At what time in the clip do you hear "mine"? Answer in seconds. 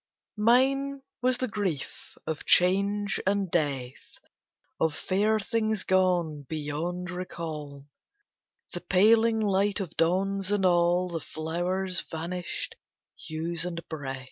0.37-1.03